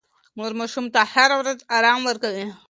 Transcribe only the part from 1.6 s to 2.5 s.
ارام ورکوي.